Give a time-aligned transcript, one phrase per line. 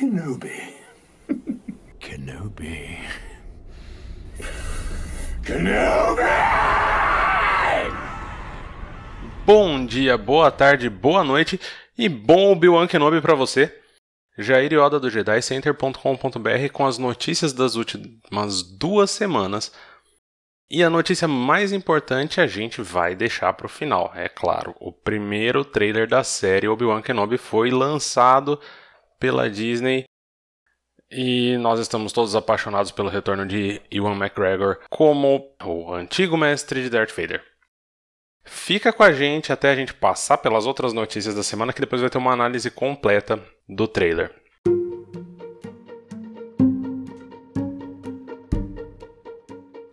[0.00, 0.48] Kenobi.
[1.98, 2.98] Kenobi.
[5.44, 6.22] Kenobi!
[9.44, 11.60] Bom dia, boa tarde, boa noite
[11.98, 13.78] e bom Obi-Wan Kenobi para você.
[14.38, 19.70] Jair Yoda do JediCenter.com.br com as notícias das últimas duas semanas.
[20.70, 24.10] E a notícia mais importante a gente vai deixar para o final.
[24.14, 28.58] É claro, o primeiro trailer da série Obi-Wan Kenobi foi lançado
[29.20, 30.04] pela Disney
[31.10, 36.88] e nós estamos todos apaixonados pelo retorno de Ewan McGregor como o antigo mestre de
[36.88, 37.44] Darth Vader.
[38.44, 42.00] Fica com a gente até a gente passar pelas outras notícias da semana, que depois
[42.00, 43.38] vai ter uma análise completa
[43.68, 44.34] do trailer.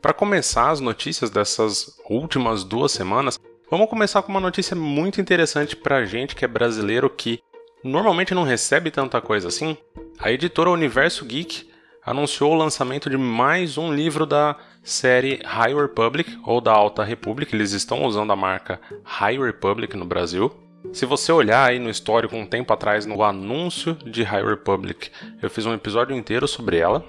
[0.01, 3.37] Para começar as notícias dessas últimas duas semanas,
[3.69, 7.41] vamos começar com uma notícia muito interessante para a gente que é brasileiro que
[7.83, 9.77] normalmente não recebe tanta coisa assim.
[10.19, 11.69] A editora Universo Geek
[12.03, 17.55] anunciou o lançamento de mais um livro da série High Republic ou da Alta República.
[17.55, 20.51] Eles estão usando a marca High Republic no Brasil.
[20.93, 25.11] Se você olhar aí no histórico um tempo atrás no anúncio de High Republic,
[25.41, 27.03] eu fiz um episódio inteiro sobre ela.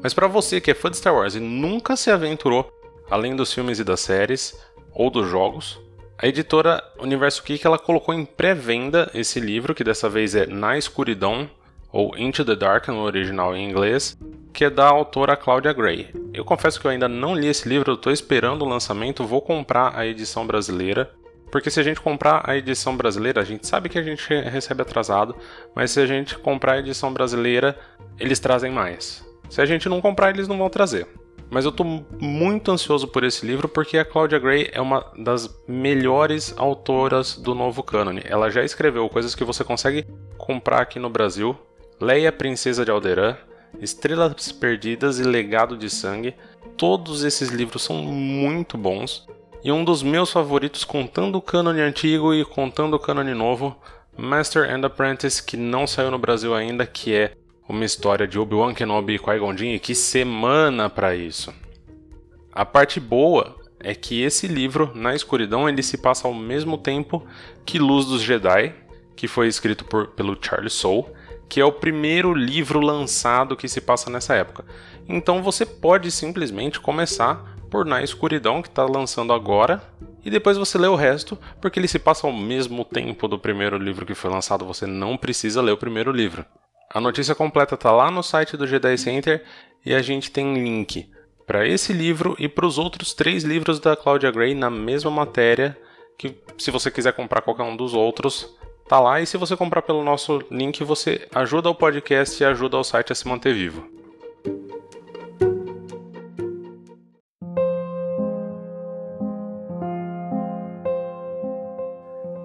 [0.00, 2.72] Mas para você que é fã de Star Wars e nunca se aventurou
[3.10, 4.56] além dos filmes e das séries
[4.92, 5.80] ou dos jogos,
[6.20, 10.76] a editora Universo Geek ela colocou em pré-venda esse livro, que dessa vez é Na
[10.76, 11.48] Escuridão,
[11.92, 14.18] ou Into the Dark no original em inglês,
[14.52, 16.12] que é da autora Claudia Gray.
[16.34, 19.96] Eu confesso que eu ainda não li esse livro, estou esperando o lançamento, vou comprar
[19.96, 21.08] a edição brasileira,
[21.52, 24.82] porque se a gente comprar a edição brasileira, a gente sabe que a gente recebe
[24.82, 25.36] atrasado,
[25.74, 27.78] mas se a gente comprar a edição brasileira,
[28.18, 29.24] eles trazem mais.
[29.48, 31.06] Se a gente não comprar, eles não vão trazer.
[31.50, 31.86] Mas eu estou
[32.20, 37.54] muito ansioso por esse livro porque a Claudia Gray é uma das melhores autoras do
[37.54, 38.22] novo cânone.
[38.24, 41.56] Ela já escreveu coisas que você consegue comprar aqui no Brasil,
[42.00, 43.36] Leia, Princesa de Alderaan,
[43.80, 46.34] Estrelas Perdidas e Legado de Sangue.
[46.76, 49.26] Todos esses livros são muito bons.
[49.64, 53.76] E um dos meus favoritos, contando o cânone antigo e contando o cânone novo,
[54.16, 57.32] Master and Apprentice, que não saiu no Brasil ainda, que é
[57.68, 61.52] uma história de Obi-Wan Kenobi e Qui-Gon Jinn, e que semana para isso.
[62.50, 67.24] A parte boa é que esse livro, Na Escuridão, ele se passa ao mesmo tempo
[67.64, 68.74] que Luz dos Jedi,
[69.14, 71.06] que foi escrito por, pelo Charles Soule,
[71.48, 74.64] que é o primeiro livro lançado que se passa nessa época.
[75.08, 79.82] Então você pode simplesmente começar por Na Escuridão, que está lançando agora,
[80.24, 83.76] e depois você lê o resto, porque ele se passa ao mesmo tempo do primeiro
[83.76, 86.44] livro que foi lançado, você não precisa ler o primeiro livro.
[86.90, 89.44] A notícia completa está lá no site do Jedi Center
[89.84, 91.08] e a gente tem link
[91.46, 95.76] para esse livro e para os outros três livros da Claudia Gray na mesma matéria,
[96.16, 98.54] que se você quiser comprar qualquer um dos outros,
[98.88, 99.20] tá lá.
[99.20, 103.12] E se você comprar pelo nosso link, você ajuda o podcast e ajuda o site
[103.12, 103.97] a se manter vivo.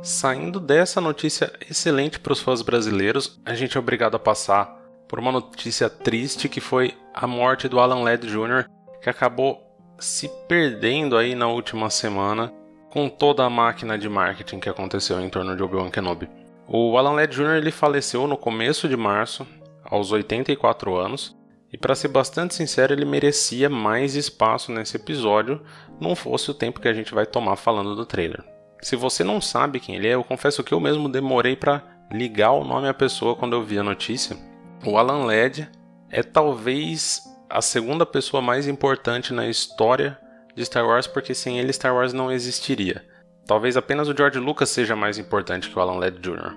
[0.03, 4.77] Saindo dessa notícia excelente para os fãs brasileiros, a gente é obrigado a passar
[5.07, 8.65] por uma notícia triste que foi a morte do Alan Ladd Jr.,
[9.01, 9.65] que acabou
[9.97, 12.51] se perdendo aí na última semana
[12.89, 16.29] com toda a máquina de marketing que aconteceu em torno de Obi-Wan Kenobi.
[16.67, 17.55] O Alan Ladd Jr.
[17.55, 19.47] ele faleceu no começo de março,
[19.85, 21.33] aos 84 anos,
[21.71, 25.61] e para ser bastante sincero, ele merecia mais espaço nesse episódio,
[25.97, 28.52] não fosse o tempo que a gente vai tomar falando do trailer.
[28.83, 32.51] Se você não sabe quem ele é, eu confesso que eu mesmo demorei para ligar
[32.51, 34.35] o nome à pessoa quando eu vi a notícia.
[34.85, 35.69] O Alan Ladd
[36.09, 40.19] é talvez a segunda pessoa mais importante na história
[40.53, 43.05] de Star Wars, porque sem ele Star Wars não existiria.
[43.47, 46.53] Talvez apenas o George Lucas seja mais importante que o Alan Ladd Jr.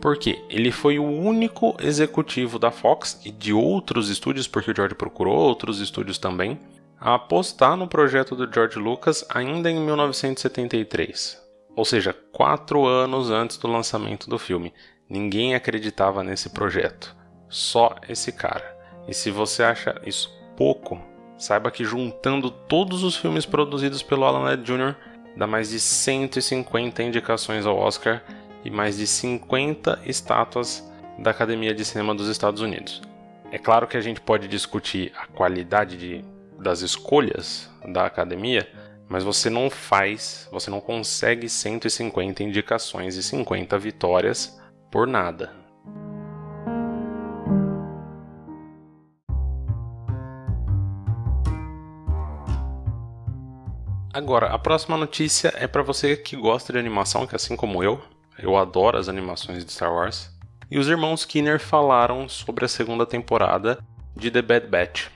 [0.00, 4.94] Porque ele foi o único executivo da Fox e de outros estúdios, porque o George
[4.94, 6.58] procurou outros estúdios também,
[7.00, 11.42] a apostar no projeto do George Lucas ainda em 1973.
[11.74, 14.72] Ou seja, quatro anos antes do lançamento do filme.
[15.08, 17.14] Ninguém acreditava nesse projeto.
[17.48, 18.76] Só esse cara.
[19.06, 21.00] E se você acha isso pouco,
[21.38, 24.94] Saiba que juntando todos os filmes produzidos pelo Alan Ladd Jr.,
[25.36, 28.22] dá mais de 150 indicações ao Oscar
[28.64, 33.02] e mais de 50 estátuas da Academia de Cinema dos Estados Unidos.
[33.52, 36.24] É claro que a gente pode discutir a qualidade de,
[36.66, 38.68] das escolhas da academia,
[39.08, 44.60] mas você não faz, você não consegue 150 indicações e 50 vitórias
[44.90, 45.52] por nada.
[54.12, 58.02] Agora, a próxima notícia é para você que gosta de animação, que assim como eu,
[58.36, 60.34] eu adoro as animações de Star Wars.
[60.68, 63.78] e os irmãos Skinner falaram sobre a segunda temporada
[64.16, 65.10] de The Bad Batch.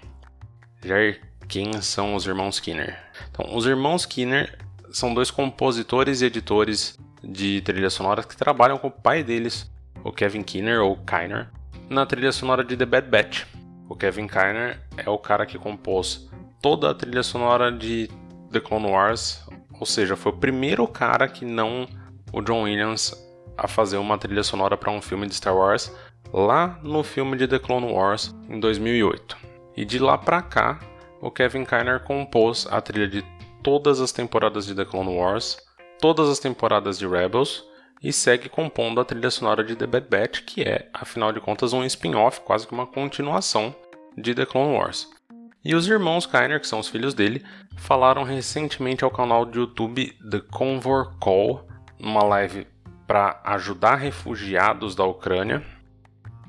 [0.85, 2.97] Jair, quem são os irmãos Skinner?
[3.29, 4.56] Então, os irmãos Skinner
[4.93, 9.69] são dois compositores e editores de trilhas sonoras que trabalham com o pai deles,
[10.05, 11.49] o Kevin Kiner ou Kiner,
[11.88, 13.44] na trilha sonora de The Bad Batch.
[13.88, 16.31] O Kevin Kiner é o cara que compôs
[16.62, 18.08] toda a trilha sonora de
[18.52, 19.44] The Clone Wars,
[19.79, 21.88] ou seja, foi o primeiro cara que não
[22.32, 23.12] o John Williams
[23.58, 25.93] a fazer uma trilha sonora para um filme de Star Wars
[26.32, 29.37] lá no filme de The Clone Wars em 2008.
[29.76, 30.79] E de lá para cá,
[31.20, 33.25] o Kevin Kiner compôs a trilha de
[33.62, 35.58] todas as temporadas de The Clone Wars,
[36.00, 37.64] todas as temporadas de Rebels
[38.02, 41.72] e segue compondo a trilha sonora de The Bad Batch, que é, afinal de contas,
[41.72, 43.75] um spin-off, quase que uma continuação
[44.17, 45.08] de The Clone Wars.
[45.62, 47.44] E os irmãos Kiner, que são os filhos dele,
[47.76, 51.69] falaram recentemente ao canal do YouTube The Convor Call,
[51.99, 52.66] numa live
[53.06, 55.62] para ajudar refugiados da Ucrânia.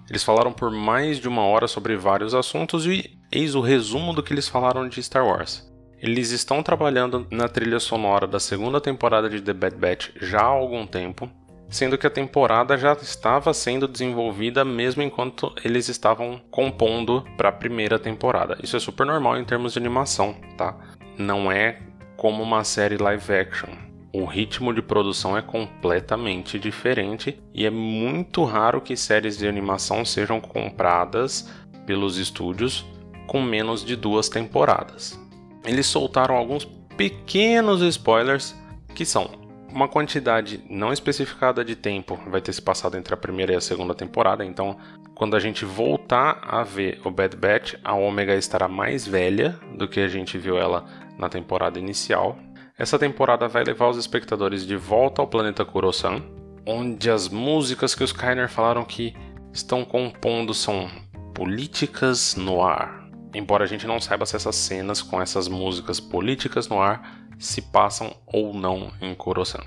[0.10, 4.22] Eles falaram por mais de uma hora sobre vários assuntos e eis o resumo do
[4.22, 5.70] que eles falaram de Star Wars.
[6.00, 10.46] Eles estão trabalhando na trilha sonora da segunda temporada de The Bad Batch já há
[10.46, 11.30] algum tempo,
[11.70, 17.54] sendo que a temporada já estava sendo desenvolvida mesmo enquanto eles estavam compondo para a
[17.54, 18.58] primeira temporada.
[18.62, 20.76] Isso é super normal em termos de animação, tá?
[21.18, 21.80] Não é
[22.18, 28.44] como uma série live action o ritmo de produção é completamente diferente e é muito
[28.44, 31.50] raro que séries de animação sejam compradas
[31.86, 32.86] pelos estúdios
[33.32, 35.18] com menos de duas temporadas.
[35.64, 36.66] Eles soltaram alguns
[36.98, 38.54] pequenos spoilers
[38.94, 39.30] que são
[39.72, 43.62] uma quantidade não especificada de tempo vai ter se passado entre a primeira e a
[43.62, 44.76] segunda temporada, então
[45.16, 49.88] quando a gente voltar a ver o Bad Batch, a Omega estará mais velha do
[49.88, 50.84] que a gente viu ela
[51.18, 52.38] na temporada inicial.
[52.78, 56.22] Essa temporada vai levar os espectadores de volta ao planeta Kurosan,
[56.68, 59.16] onde as músicas que os Kainer falaram que
[59.54, 60.92] estão compondo são
[61.34, 63.01] políticas no ar.
[63.34, 67.62] Embora a gente não saiba se essas cenas com essas músicas políticas no ar se
[67.62, 69.64] passam ou não em Kurosan.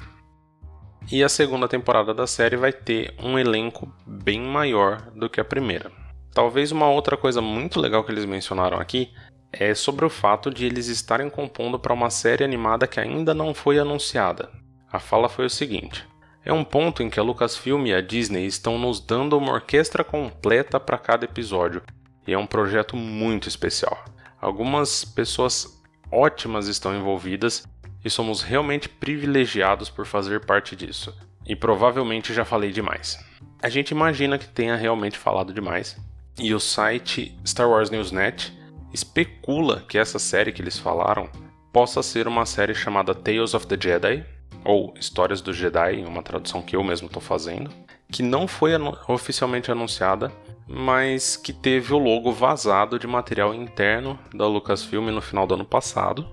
[1.10, 5.44] E a segunda temporada da série vai ter um elenco bem maior do que a
[5.44, 5.90] primeira.
[6.32, 9.12] Talvez uma outra coisa muito legal que eles mencionaram aqui
[9.52, 13.54] é sobre o fato de eles estarem compondo para uma série animada que ainda não
[13.54, 14.50] foi anunciada.
[14.90, 16.06] A fala foi o seguinte:
[16.44, 20.02] é um ponto em que a Lucasfilm e a Disney estão nos dando uma orquestra
[20.02, 21.82] completa para cada episódio,
[22.26, 24.04] e é um projeto muito especial.
[24.40, 27.66] Algumas pessoas ótimas estão envolvidas
[28.04, 31.14] e somos realmente privilegiados por fazer parte disso.
[31.46, 33.18] E provavelmente já falei demais.
[33.62, 35.96] A gente imagina que tenha realmente falado demais,
[36.38, 38.52] e o site Star Wars News Net
[38.92, 41.28] especula que essa série que eles falaram
[41.72, 44.24] possa ser uma série chamada Tales of the Jedi,
[44.64, 47.70] ou Histórias do Jedi, em uma tradução que eu mesmo estou fazendo,
[48.10, 50.30] que não foi anu oficialmente anunciada,
[50.66, 55.64] mas que teve o logo vazado de material interno da Lucasfilm no final do ano
[55.64, 56.26] passado,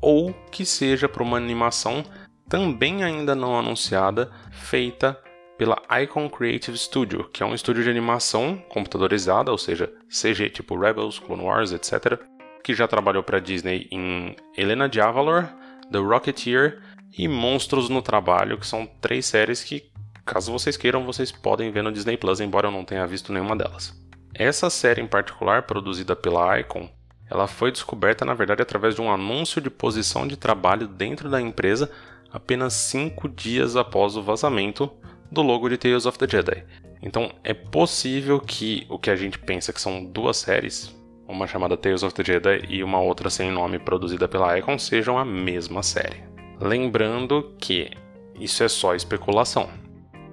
[0.00, 2.04] ou que seja para uma animação
[2.48, 5.18] também ainda não anunciada, feita
[5.58, 10.78] pela Icon Creative Studio, que é um estúdio de animação computadorizada, ou seja, CG tipo
[10.78, 12.18] Rebels, Clone Wars, etc.,
[12.62, 15.48] que já trabalhou para Disney em Helena de Avalor,
[15.90, 16.80] The Rocketeer
[17.16, 19.90] e Monstros no Trabalho, que são três séries que,
[20.28, 23.56] caso vocês queiram, vocês podem ver no Disney Plus, embora eu não tenha visto nenhuma
[23.56, 23.98] delas.
[24.34, 26.88] Essa série em particular, produzida pela Icon,
[27.30, 31.40] ela foi descoberta na verdade através de um anúncio de posição de trabalho dentro da
[31.40, 31.90] empresa
[32.30, 34.90] apenas cinco dias após o vazamento
[35.30, 36.64] do logo de Tales of the Jedi.
[37.02, 40.94] Então é possível que o que a gente pensa que são duas séries,
[41.26, 45.18] uma chamada Tales of the Jedi e uma outra sem nome produzida pela Icon, sejam
[45.18, 46.22] a mesma série.
[46.60, 47.90] Lembrando que
[48.38, 49.68] isso é só especulação.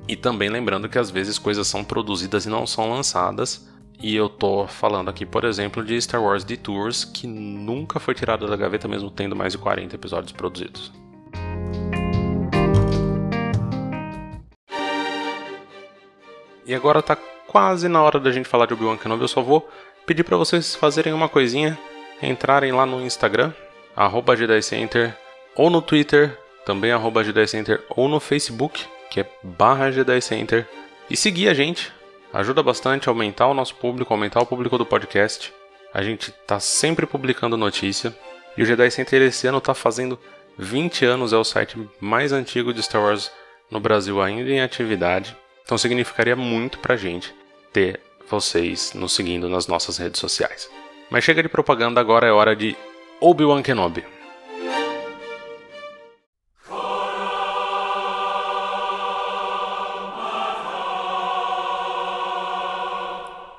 [0.07, 3.67] E também lembrando que às vezes coisas são produzidas e não são lançadas.
[4.01, 8.45] E eu tô falando aqui, por exemplo, de Star Wars Detours, que nunca foi tirada
[8.45, 10.91] da gaveta mesmo tendo mais de 40 episódios produzidos.
[16.67, 17.15] E agora tá
[17.47, 19.21] quase na hora da gente falar de Obi-Wan Kenobi.
[19.21, 19.69] Eu só vou
[20.05, 21.77] pedir para vocês fazerem uma coisinha,
[22.21, 23.53] entrarem lá no Instagram,
[23.95, 25.17] arroba Center,
[25.55, 29.85] ou no Twitter, também arroba Center, ou no Facebook, que é barra
[30.21, 30.67] Center,
[31.09, 31.91] e seguir a gente.
[32.33, 35.53] Ajuda bastante a aumentar o nosso público, aumentar o público do podcast.
[35.93, 38.15] A gente tá sempre publicando notícia.
[38.57, 40.19] E o Jedi Center esse ano tá fazendo
[40.57, 43.31] 20 anos, é o site mais antigo de Star Wars
[43.69, 45.35] no Brasil ainda em atividade.
[45.63, 47.33] Então significaria muito pra gente
[47.71, 50.69] ter vocês nos seguindo nas nossas redes sociais.
[51.09, 52.75] Mas chega de propaganda, agora é hora de
[53.19, 54.14] Obi-Wan Kenobi.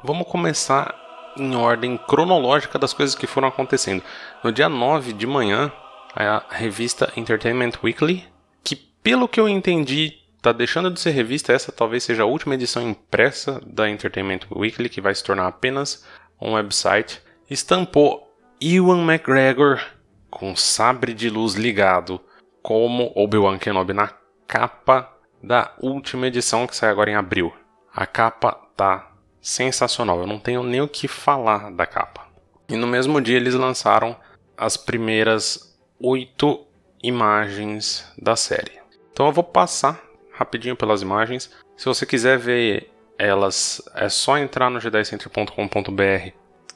[0.07, 0.95] Vamos começar
[1.37, 4.05] em ordem cronológica das coisas que foram acontecendo.
[4.41, 5.73] No dia 9 de manhã,
[6.15, 8.25] a revista Entertainment Weekly,
[8.63, 12.55] que pelo que eu entendi, tá deixando de ser revista, essa talvez seja a última
[12.55, 16.07] edição impressa da Entertainment Weekly, que vai se tornar apenas
[16.41, 17.21] um website,
[17.51, 19.85] estampou Ewan McGregor
[20.31, 22.21] com sabre de luz ligado
[22.63, 24.13] como Obi-Wan Kenobi na
[24.47, 27.53] capa da última edição que sai agora em abril.
[27.93, 29.16] A capa tá
[29.47, 32.27] sensacional, eu não tenho nem o que falar da capa.
[32.69, 34.17] E no mesmo dia eles lançaram
[34.59, 36.67] as primeiras oito
[37.01, 38.73] imagens da série.
[39.13, 41.49] Então eu vou passar rapidinho pelas imagens.
[41.77, 46.33] Se você quiser ver elas, é só entrar no gedicenter.com.br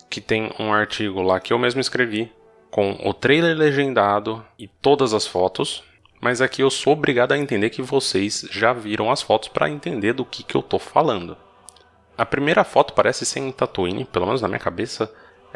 [0.09, 2.33] que tem um artigo lá que eu mesmo escrevi
[2.71, 5.83] com o trailer legendado e todas as fotos.
[6.21, 10.13] Mas aqui eu sou obrigado a entender que vocês já viram as fotos para entender
[10.13, 11.37] do que, que eu tô falando.
[12.21, 15.11] A primeira foto parece ser em Tatooine, pelo menos na minha cabeça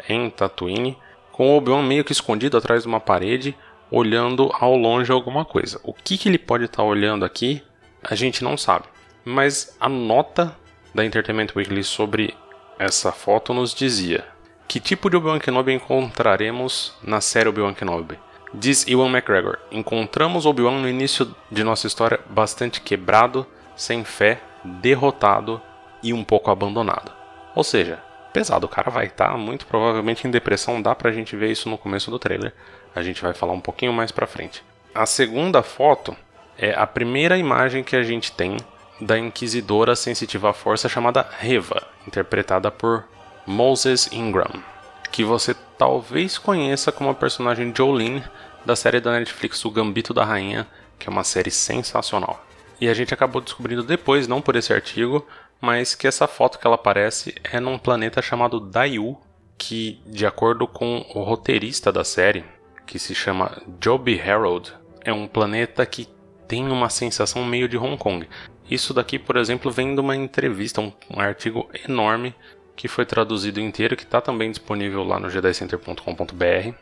[0.09, 0.97] é em Tatooine,
[1.31, 3.55] com o Obi-Wan meio que escondido atrás de uma parede,
[3.91, 5.79] olhando ao longe alguma coisa.
[5.83, 7.61] O que, que ele pode estar tá olhando aqui,
[8.03, 8.85] a gente não sabe.
[9.23, 10.57] Mas a nota
[10.91, 12.33] da Entertainment Weekly sobre
[12.79, 14.25] essa foto nos dizia:
[14.67, 18.17] Que tipo de Obi-Wan Kenobi encontraremos na série Obi-Wan Kenobi?
[18.51, 23.45] Diz Ewan McGregor: Encontramos Obi-Wan no início de nossa história bastante quebrado,
[23.75, 25.61] sem fé, derrotado
[26.01, 27.11] e um pouco abandonado.
[27.55, 27.99] Ou seja,
[28.33, 31.69] pesado, o cara vai estar tá muito provavelmente em depressão, dá pra gente ver isso
[31.69, 32.53] no começo do trailer.
[32.93, 34.63] A gente vai falar um pouquinho mais pra frente.
[34.93, 36.15] A segunda foto
[36.57, 38.57] é a primeira imagem que a gente tem
[38.99, 43.03] da inquisidora sensitiva à força chamada Reva, interpretada por
[43.45, 44.63] Moses Ingram,
[45.11, 48.23] que você talvez conheça como a personagem Jolene
[48.65, 52.43] da série da Netflix O Gambito da Rainha, que é uma série sensacional.
[52.79, 55.25] E a gente acabou descobrindo depois, não por esse artigo,
[55.61, 59.17] mas que essa foto que ela aparece é num planeta chamado Dayu,
[59.57, 62.43] que, de acordo com o roteirista da série,
[62.85, 66.07] que se chama Joby Harold, é um planeta que
[66.47, 68.27] tem uma sensação meio de Hong Kong.
[68.69, 72.33] Isso daqui, por exemplo, vem de uma entrevista, um, um artigo enorme
[72.75, 76.73] que foi traduzido inteiro, que está também disponível lá no gedicenter.com.br,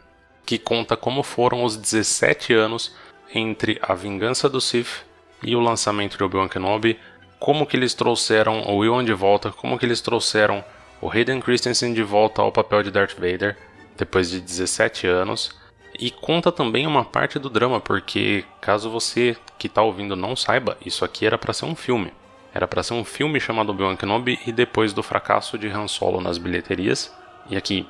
[0.46, 2.96] que conta como foram os 17 anos
[3.34, 5.06] entre a vingança do Sith
[5.42, 7.00] e o lançamento de Obi-Wan Kenobi,
[7.44, 10.64] como que eles trouxeram o Ewan de volta, como que eles trouxeram
[11.02, 13.58] o Hayden Christensen de volta ao papel de Darth Vader
[13.98, 15.52] depois de 17 anos.
[16.00, 20.78] E conta também uma parte do drama, porque caso você que está ouvindo não saiba,
[20.86, 22.14] isso aqui era para ser um filme.
[22.54, 26.22] Era para ser um filme chamado Obi-Wan Kenobi e depois do fracasso de Han Solo
[26.22, 27.14] nas bilheterias,
[27.50, 27.86] e aqui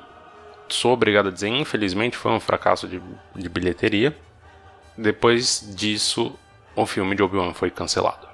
[0.68, 3.00] sou obrigado a dizer, infelizmente foi um fracasso de,
[3.36, 4.16] de bilheteria.
[4.98, 6.34] Depois disso,
[6.74, 8.33] o filme de Obi-Wan foi cancelado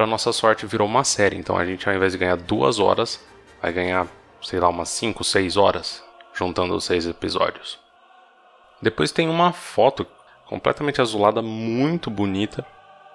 [0.00, 3.22] para nossa sorte virou uma série, então a gente ao invés de ganhar duas horas,
[3.60, 4.06] vai ganhar,
[4.40, 6.02] sei lá, umas 5, 6 horas,
[6.32, 7.78] juntando os seis episódios.
[8.80, 10.06] Depois tem uma foto
[10.46, 12.64] completamente azulada, muito bonita,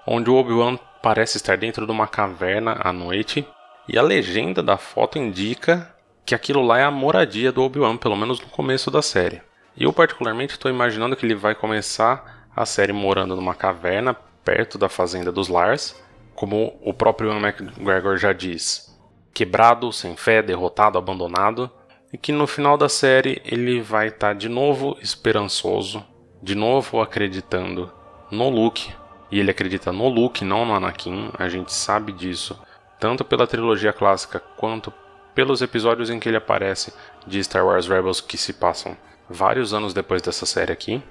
[0.05, 3.43] onde o Obi-Wan parece estar dentro de uma caverna à noite,
[3.89, 5.91] e a legenda da foto indica
[6.23, 9.41] que aquilo lá é a moradia do Obi-Wan, pelo menos no começo da série.
[9.75, 14.77] E eu particularmente estou imaginando que ele vai começar a série morando numa caverna perto
[14.77, 16.04] da fazenda dos Lars,
[16.35, 18.93] como o próprio Ian McGregor já diz,
[19.33, 21.71] quebrado, sem fé, derrotado, abandonado,
[22.11, 26.05] e que no final da série ele vai estar tá de novo esperançoso,
[26.41, 27.91] de novo acreditando
[28.29, 28.93] no Luke,
[29.31, 32.59] e ele acredita no Luke, não no Anakin, a gente sabe disso,
[32.99, 34.93] tanto pela trilogia clássica quanto
[35.33, 36.93] pelos episódios em que ele aparece
[37.25, 38.95] de Star Wars Rebels que se passam
[39.29, 41.03] vários anos depois dessa série aqui.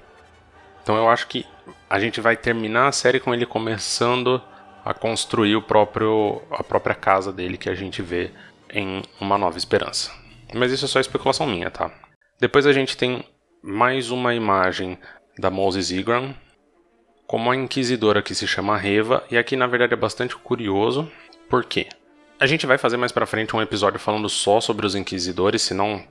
[0.81, 1.45] Então eu acho que
[1.89, 4.41] a gente vai terminar a série com ele começando
[4.85, 8.29] a construir o próprio, a própria casa dele que a gente vê
[8.69, 10.11] em Uma Nova Esperança.
[10.53, 11.91] Mas isso é só especulação minha, tá?
[12.39, 13.25] Depois a gente tem
[13.63, 14.99] mais uma imagem
[15.39, 16.35] da Moses Igram
[17.25, 21.11] como a inquisidora que se chama Reva, e aqui na verdade é bastante curioso,
[21.49, 21.87] por quê?
[22.39, 26.03] A gente vai fazer mais para frente um episódio falando só sobre os inquisidores, senão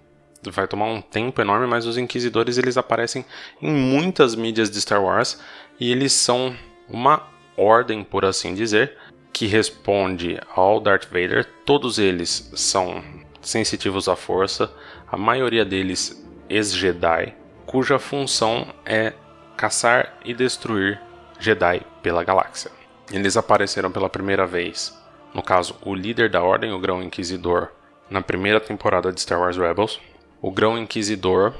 [0.50, 3.24] vai tomar um tempo enorme, mas os inquisidores eles aparecem
[3.62, 5.40] em muitas mídias de Star Wars
[5.78, 6.54] e eles são
[6.88, 7.22] uma
[7.56, 8.96] ordem, por assim dizer,
[9.32, 11.46] que responde ao Darth Vader.
[11.64, 13.02] Todos eles são
[13.40, 14.72] sensitivos à força,
[15.10, 17.34] a maioria deles ex-Jedi,
[17.66, 19.12] cuja função é
[19.56, 21.00] caçar e destruir
[21.38, 22.70] Jedi pela galáxia.
[23.12, 24.96] Eles apareceram pela primeira vez,
[25.34, 27.70] no caso, o líder da Ordem, o Grão Inquisidor,
[28.08, 30.00] na primeira temporada de Star Wars Rebels.
[30.40, 31.54] O Grão Inquisidor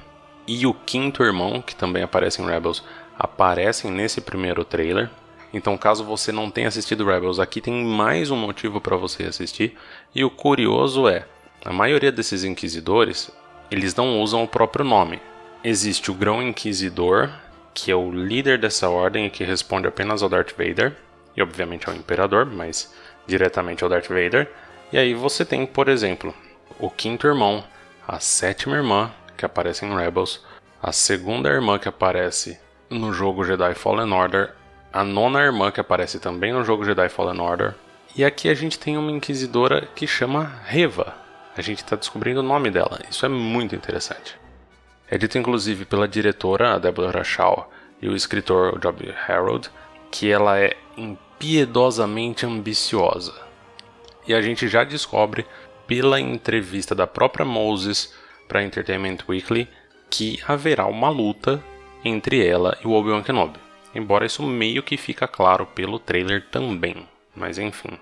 [0.46, 2.84] e o quinto irmão, que também aparece em Rebels,
[3.18, 5.10] aparecem nesse primeiro trailer.
[5.54, 9.78] Então, caso você não tenha assistido Rebels, aqui tem mais um motivo para você assistir.
[10.12, 11.26] E o curioso é,
[11.64, 13.30] A maioria desses inquisidores,
[13.70, 15.22] eles não usam o próprio nome.
[15.62, 17.30] Existe o Grão Inquisidor,
[17.72, 20.96] que é o líder dessa ordem e que responde apenas ao Darth Vader,
[21.36, 22.92] e obviamente ao Imperador, mas
[23.24, 24.50] diretamente ao Darth Vader.
[24.92, 26.34] E aí você tem, por exemplo,
[26.80, 27.62] o quinto irmão,
[28.08, 30.44] a sétima irmã, que aparece em Rebels,
[30.82, 32.58] a segunda irmã que aparece
[32.90, 34.52] no jogo Jedi Fallen Order,
[34.94, 37.74] a nona irmã que aparece também no jogo Jedi Fallen Order,
[38.14, 41.16] e aqui a gente tem uma inquisidora que chama Reva.
[41.56, 44.38] A gente está descobrindo o nome dela, isso é muito interessante.
[45.10, 47.68] É dito inclusive pela diretora, a Deborah Shaw,
[48.00, 49.68] e o escritor, o Job Harold,
[50.12, 53.34] que ela é impiedosamente ambiciosa.
[54.28, 55.44] E a gente já descobre
[55.88, 58.14] pela entrevista da própria Moses
[58.46, 59.68] para Entertainment Weekly
[60.08, 61.60] que haverá uma luta
[62.04, 63.63] entre ela e o Obi-Wan Kenobi.
[63.94, 67.98] Embora isso meio que fica claro pelo trailer também, mas enfim.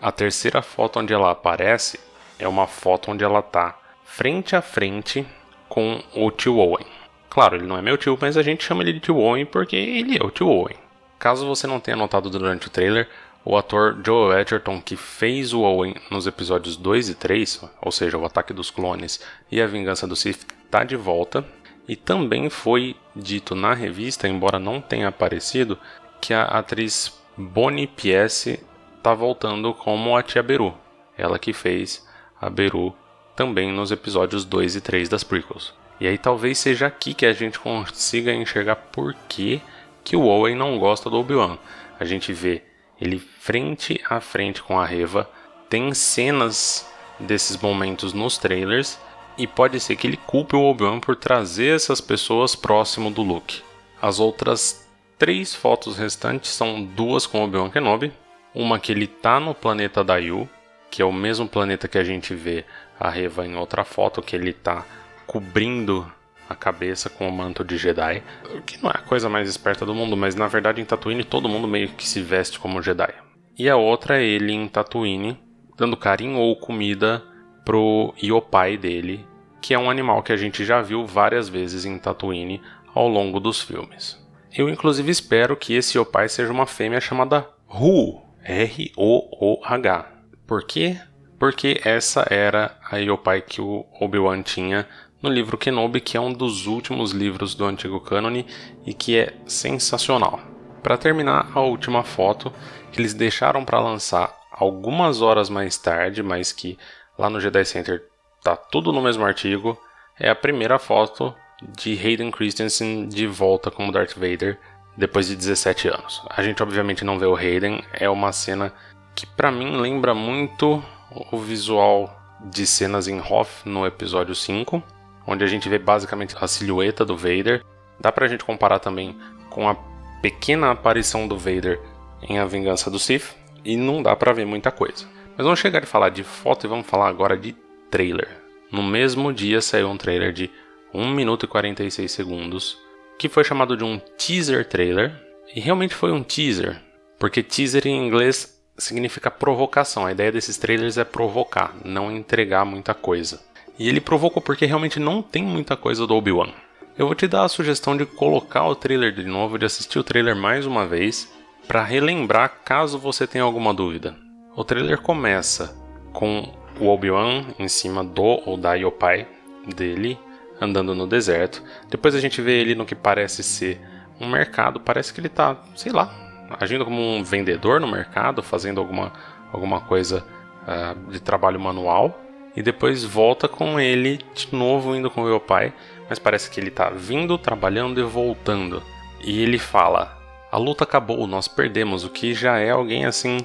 [0.00, 1.98] A terceira foto onde ela aparece
[2.38, 5.26] é uma foto onde ela tá frente a frente
[5.68, 6.86] com o tio Owen.
[7.30, 9.76] Claro, ele não é meu tio, mas a gente chama ele de tio Owen porque
[9.76, 10.76] ele é o tio Owen.
[11.18, 13.08] Caso você não tenha notado durante o trailer,
[13.44, 18.18] o ator Joel Edgerton, que fez o Owen nos episódios 2 e 3, ou seja,
[18.18, 21.44] o Ataque dos Clones e a Vingança do Sith, está de volta.
[21.88, 25.78] E também foi dito na revista, embora não tenha aparecido,
[26.20, 28.64] que a atriz Bonnie Piesse
[28.96, 30.74] está voltando como a tia Beru.
[31.18, 32.06] Ela que fez
[32.40, 32.94] a Beru
[33.34, 35.74] também nos episódios 2 e 3 das prequels.
[36.00, 39.60] E aí talvez seja aqui que a gente consiga enxergar por que,
[40.04, 41.58] que o Owen não gosta do Obi-Wan.
[41.98, 42.62] A gente vê
[43.00, 45.28] ele frente a frente com a Reva.
[45.68, 48.98] Tem cenas desses momentos nos trailers
[49.36, 53.62] e pode ser que ele culpe o Obi-Wan por trazer essas pessoas próximo do Luke.
[54.00, 58.12] As outras três fotos restantes são duas com Obi-Wan Kenobi,
[58.54, 60.48] uma que ele tá no planeta Dayu,
[60.90, 62.64] que é o mesmo planeta que a gente vê
[62.98, 64.84] a Reva em outra foto, que ele tá
[65.26, 66.10] cobrindo
[66.48, 68.22] a cabeça com o manto de Jedi,
[68.66, 71.48] que não é a coisa mais esperta do mundo, mas na verdade em Tatooine todo
[71.48, 73.12] mundo meio que se veste como Jedi.
[73.58, 75.38] E a outra é ele em Tatooine,
[75.76, 77.22] dando carinho ou comida
[77.64, 79.26] pro Iopai dele,
[79.60, 82.60] que é um animal que a gente já viu várias vezes em Tatooine
[82.94, 84.20] ao longo dos filmes.
[84.54, 90.12] Eu inclusive espero que esse Iopai seja uma fêmea chamada Ru, R-O-O-H.
[90.46, 90.98] Por quê?
[91.38, 94.86] Porque essa era a Iopai que o Obi-Wan tinha
[95.22, 98.44] no livro Kenobi, que é um dos últimos livros do antigo cânone
[98.84, 100.40] e que é sensacional.
[100.82, 102.52] Para terminar, a última foto
[102.96, 106.76] eles deixaram para lançar algumas horas mais tarde, mas que
[107.18, 108.04] lá no Jedi Center
[108.42, 109.78] tá tudo no mesmo artigo,
[110.18, 114.58] é a primeira foto de Hayden Christensen de volta como Darth Vader
[114.96, 116.22] depois de 17 anos.
[116.28, 118.72] A gente obviamente não vê o Hayden, é uma cena
[119.14, 120.82] que para mim lembra muito
[121.30, 124.82] o visual de cenas em Hoth no episódio 5,
[125.26, 127.64] onde a gente vê basicamente a silhueta do Vader.
[128.00, 129.16] Dá pra gente comparar também
[129.48, 129.76] com a
[130.20, 131.80] pequena aparição do Vader
[132.22, 135.06] em A Vingança do Sith, e não dá para ver muita coisa.
[135.36, 137.56] Mas vamos chegar e falar de foto e vamos falar agora de
[137.90, 138.28] trailer.
[138.70, 140.50] No mesmo dia saiu um trailer de
[140.92, 142.78] 1 minuto e 46 segundos,
[143.18, 145.12] que foi chamado de um teaser trailer,
[145.54, 146.80] e realmente foi um teaser,
[147.18, 150.04] porque teaser em inglês significa provocação.
[150.04, 153.40] A ideia desses trailers é provocar, não entregar muita coisa.
[153.78, 156.52] E ele provocou porque realmente não tem muita coisa do Obi-Wan.
[156.98, 160.04] Eu vou te dar a sugestão de colocar o trailer de novo, de assistir o
[160.04, 161.32] trailer mais uma vez,
[161.66, 164.14] para relembrar caso você tenha alguma dúvida.
[164.54, 165.74] O trailer começa
[166.12, 169.26] com o Obi-Wan em cima do ou da Yopai
[169.74, 170.18] dele,
[170.60, 171.62] andando no deserto.
[171.88, 173.80] Depois a gente vê ele no que parece ser
[174.20, 176.14] um mercado, parece que ele tá, sei lá,
[176.60, 179.12] agindo como um vendedor no mercado, fazendo alguma,
[179.50, 180.22] alguma coisa
[180.62, 182.20] uh, de trabalho manual
[182.54, 185.72] e depois volta com ele de novo indo com o meu pai,
[186.10, 188.82] mas parece que ele tá vindo, trabalhando e voltando.
[189.24, 190.18] E ele fala:
[190.50, 193.38] "A luta acabou, nós perdemos", o que já é alguém assim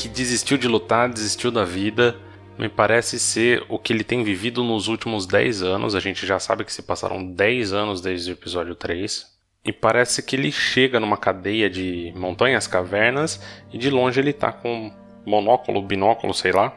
[0.00, 2.16] que desistiu de lutar, desistiu da vida.
[2.58, 5.94] Me parece ser o que ele tem vivido nos últimos 10 anos.
[5.94, 9.26] A gente já sabe que se passaram 10 anos desde o episódio 3.
[9.62, 14.50] E parece que ele chega numa cadeia de montanhas, cavernas, e de longe ele tá
[14.50, 14.90] com
[15.26, 16.74] monóculo, binóculo, sei lá,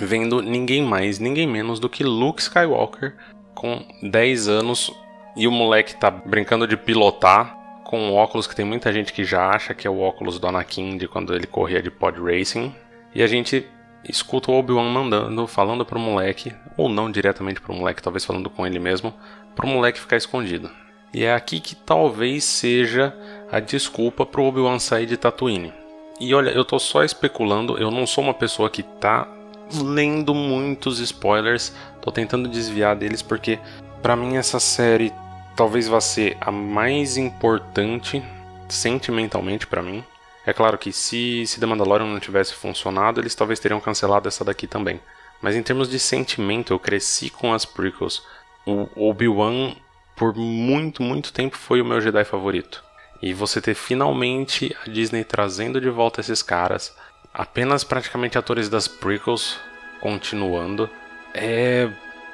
[0.00, 3.14] vendo ninguém mais, ninguém menos do que Luke Skywalker
[3.54, 4.90] com 10 anos
[5.36, 9.24] e o moleque tá brincando de pilotar com um óculos que tem muita gente que
[9.24, 12.74] já acha que é o óculos do Anakin de quando ele corria de pod racing.
[13.14, 13.66] E a gente
[14.08, 18.66] escuta o Obi-Wan mandando, falando pro moleque, ou não diretamente pro moleque, talvez falando com
[18.66, 19.14] ele mesmo,
[19.54, 20.70] pro moleque ficar escondido.
[21.12, 23.14] E é aqui que talvez seja
[23.52, 25.72] a desculpa pro Obi-Wan sair de Tatooine.
[26.20, 29.28] E olha, eu tô só especulando, eu não sou uma pessoa que tá
[29.82, 33.58] lendo muitos spoilers, tô tentando desviar deles porque
[34.02, 35.12] para mim essa série
[35.56, 38.22] talvez vá ser a mais importante
[38.68, 40.04] sentimentalmente para mim.
[40.46, 44.44] É claro que se, se The Mandalorian não tivesse funcionado, eles talvez teriam cancelado essa
[44.44, 45.00] daqui também.
[45.40, 48.22] Mas em termos de sentimento, eu cresci com as prequels.
[48.66, 49.74] O Obi-Wan,
[50.16, 52.82] por muito, muito tempo, foi o meu Jedi favorito.
[53.22, 56.94] E você ter finalmente a Disney trazendo de volta esses caras,
[57.32, 59.58] apenas praticamente atores das prequels
[60.00, 60.90] continuando,
[61.32, 61.90] é.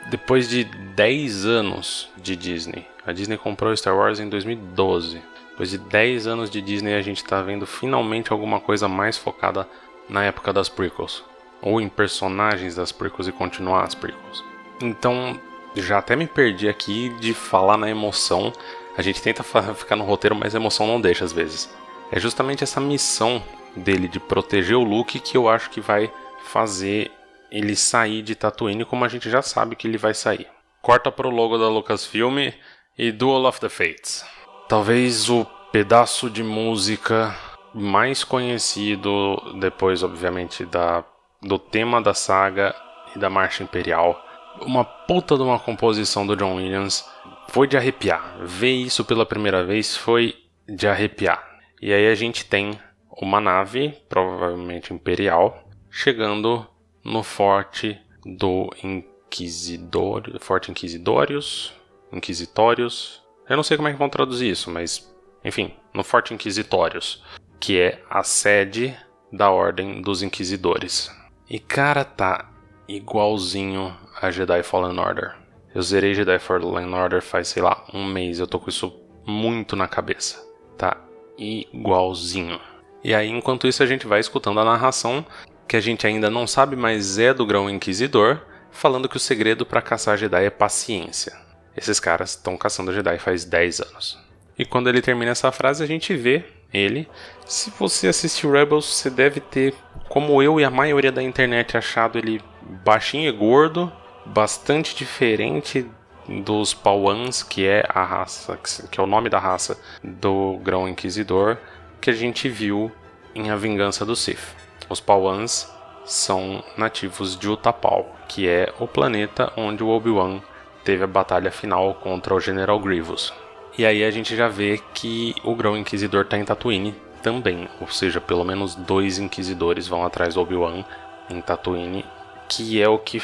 [0.09, 2.87] Depois de 10 anos de Disney.
[3.11, 5.21] A Disney comprou Star Wars em 2012.
[5.51, 9.69] Depois de 10 anos de Disney, a gente está vendo finalmente alguma coisa mais focada
[10.09, 11.25] na época das prequels.
[11.61, 14.45] Ou em personagens das prequels e continuar as prequels.
[14.81, 15.37] Então,
[15.75, 18.53] já até me perdi aqui de falar na emoção
[18.97, 21.69] a gente tenta ficar no roteiro, mas a emoção não deixa às vezes.
[22.13, 23.43] É justamente essa missão
[23.75, 26.13] dele de proteger o Luke que eu acho que vai
[26.45, 27.11] fazer
[27.51, 30.47] ele sair de Tatooine como a gente já sabe que ele vai sair.
[30.83, 32.53] Corta pro logo da Lucasfilm
[32.97, 34.25] e Duel of the Fates.
[34.69, 37.35] Talvez o pedaço de música
[37.75, 41.05] mais conhecido depois, obviamente, da
[41.43, 42.75] do tema da saga
[43.15, 44.23] e da Marcha Imperial.
[44.61, 47.09] Uma puta de uma composição do John Williams
[47.49, 48.37] foi de arrepiar.
[48.43, 50.35] Ver isso pela primeira vez foi
[50.69, 51.43] de arrepiar.
[51.81, 52.79] E aí a gente tem
[53.11, 56.67] uma nave, provavelmente imperial, chegando
[57.03, 61.73] no forte do Inquisidor, Forte Inquisidórios,
[62.13, 63.23] Inquisitórios.
[63.49, 65.11] Eu não sei como é que vão traduzir isso, mas
[65.45, 67.23] enfim, no Forte Inquisitórios,
[67.59, 68.97] que é a sede
[69.33, 71.11] da Ordem dos Inquisidores.
[71.49, 72.51] E cara, tá
[72.87, 75.37] igualzinho a Jedi Fallen Order.
[75.75, 78.39] Eu zerei Jedi Fallen Order faz, sei lá, um mês.
[78.39, 78.93] Eu tô com isso
[79.25, 80.45] muito na cabeça.
[80.77, 80.97] Tá
[81.39, 82.61] igualzinho.
[83.03, 85.25] E aí, enquanto isso, a gente vai escutando a narração,
[85.67, 89.65] que a gente ainda não sabe, mas é do Grão Inquisidor, falando que o segredo
[89.65, 91.33] para caçar Jedi é paciência.
[91.81, 94.19] Esses caras estão caçando Jedi faz 10 anos.
[94.59, 97.09] E quando ele termina essa frase, a gente vê ele.
[97.47, 99.75] Se você assistiu Rebels, você deve ter,
[100.07, 102.43] como eu e a maioria da internet, achado ele
[102.85, 103.91] baixinho e gordo,
[104.27, 105.87] bastante diferente
[106.29, 108.59] dos Pauans, que é a raça,
[108.91, 111.57] que é o nome da raça do Grão Inquisidor,
[111.99, 112.93] que a gente viu
[113.35, 114.55] em A Vingança do Sith.
[114.87, 115.73] Os Pauans
[116.05, 120.43] são nativos de Utapau, que é o planeta onde o Obi-Wan
[120.85, 123.33] teve a batalha final contra o General Grievous.
[123.77, 127.89] E aí a gente já vê que o Grão Inquisidor está em Tatooine também, ou
[127.89, 130.85] seja, pelo menos dois Inquisidores vão atrás do Obi-Wan
[131.31, 132.05] em Tatooine,
[132.49, 133.23] que é o que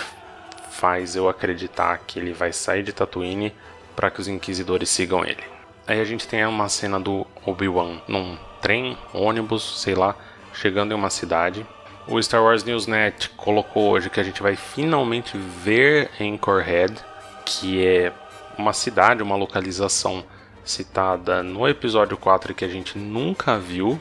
[0.77, 3.53] faz eu acreditar que ele vai sair de Tatooine
[3.97, 5.43] para que os inquisidores sigam ele.
[5.87, 10.15] Aí a gente tem uma cena do Obi-Wan num trem, ônibus, sei lá,
[10.53, 11.65] chegando em uma cidade.
[12.07, 16.95] O Star Wars Newsnet colocou hoje que a gente vai finalmente ver Anchorhead,
[17.47, 18.13] que é
[18.59, 20.25] uma cidade, uma localização
[20.65, 23.99] citada no episódio 4 que a gente nunca viu.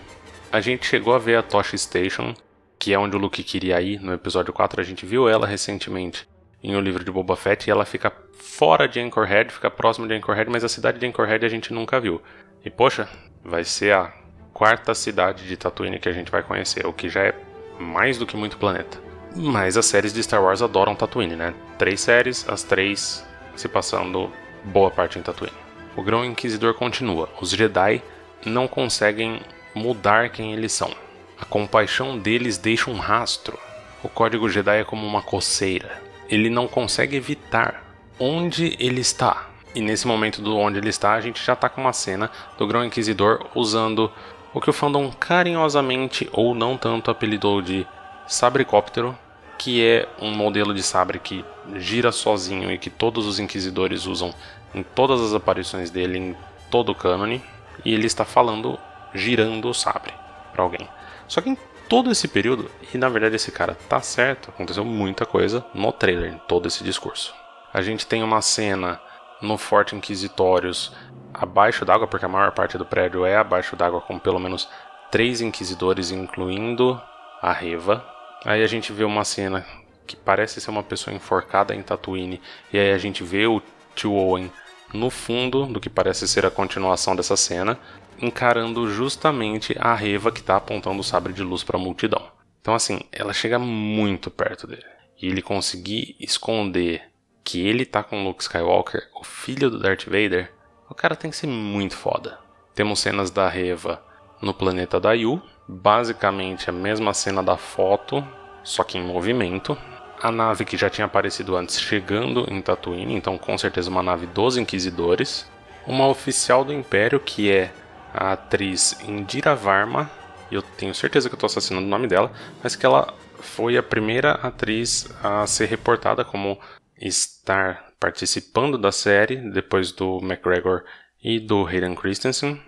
[0.51, 2.33] A gente chegou a ver a Tosh Station,
[2.79, 6.27] que é onde o Luke queria ir no episódio 4, a gente viu ela recentemente
[6.63, 10.15] em O Livro de Boba Fett e ela fica fora de Anchorhead, fica próximo de
[10.15, 12.19] Anchorhead, mas a cidade de Anchorhead a gente nunca viu.
[12.63, 13.07] E poxa,
[13.43, 14.11] vai ser a
[14.51, 17.35] quarta cidade de Tatooine que a gente vai conhecer, o que já é
[17.79, 18.97] mais do que muito planeta.
[19.35, 21.53] Mas as séries de Star Wars adoram Tatooine, né?
[21.77, 23.23] Três séries, as três
[23.55, 24.31] se passando
[24.63, 25.55] boa parte em Tatooine.
[25.95, 27.29] O Grão Inquisidor continua.
[27.39, 28.01] Os Jedi
[28.45, 29.41] não conseguem
[29.73, 30.91] mudar quem eles são.
[31.39, 33.57] A compaixão deles deixa um rastro.
[34.03, 37.83] O código Jedi é como uma coceira ele não consegue evitar
[38.19, 39.49] onde ele está.
[39.73, 42.65] E nesse momento do onde ele está, a gente já está com uma cena do
[42.65, 44.11] Grão Inquisidor usando
[44.53, 47.85] o que o fandom carinhosamente ou não tanto apelidou de
[48.25, 49.17] sabricóptero,
[49.57, 51.43] que é um modelo de sabre que
[51.75, 54.33] gira sozinho e que todos os inquisidores usam
[54.73, 56.35] em todas as aparições dele em
[56.69, 57.41] todo o cânone,
[57.83, 58.77] e ele está falando
[59.13, 60.13] girando o sabre
[60.51, 60.87] para alguém.
[61.27, 65.25] Só que em todo esse período, e na verdade esse cara tá certo, aconteceu muita
[65.25, 67.33] coisa no trailer, em todo esse discurso.
[67.73, 68.99] A gente tem uma cena
[69.41, 70.91] no Forte Inquisitórios
[71.33, 74.67] abaixo d'água, porque a maior parte do prédio é abaixo d'água, com pelo menos
[75.11, 77.01] três inquisidores, incluindo
[77.41, 78.05] a Reva.
[78.43, 79.65] Aí a gente vê uma cena
[80.05, 82.41] que parece ser uma pessoa enforcada em Tatooine,
[82.71, 83.61] e aí a gente vê o
[83.95, 84.51] tio Owen
[84.93, 87.77] no fundo do que parece ser a continuação dessa cena,
[88.19, 92.21] encarando justamente a Reva que está apontando o sabre de luz para a multidão.
[92.61, 94.85] Então, assim, ela chega muito perto dele.
[95.21, 97.03] E ele conseguir esconder
[97.43, 100.51] que ele tá com Luke Skywalker, o filho do Darth Vader,
[100.89, 102.39] o cara tem que ser muito foda.
[102.73, 104.03] Temos cenas da Reva
[104.41, 108.25] no planeta da Yu, basicamente a mesma cena da foto,
[108.63, 109.77] só que em movimento.
[110.21, 114.25] A nave que já tinha aparecido antes chegando em Tatooine, então com certeza uma nave
[114.25, 115.49] dos Inquisidores,
[115.85, 117.71] uma oficial do Império que é
[118.13, 120.09] a atriz Indira Varma,
[120.51, 122.31] eu tenho certeza que estou assassinando o nome dela,
[122.63, 126.59] mas que ela foi a primeira atriz a ser reportada como
[126.99, 130.83] estar participando da série depois do McGregor
[131.23, 132.61] e do Hayden Christensen.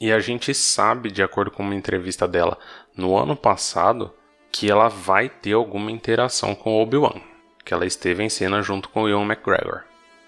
[0.00, 2.58] E a gente sabe, de acordo com uma entrevista dela
[2.96, 4.14] no ano passado,
[4.58, 7.20] que ela vai ter alguma interação com Obi-Wan,
[7.62, 9.82] que ela esteve em cena junto com Ian McGregor.